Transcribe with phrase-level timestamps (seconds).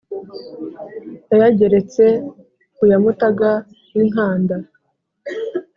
[1.29, 2.05] yayageretse
[2.75, 3.51] ku ya mutaga
[3.93, 4.55] w’i nkanda.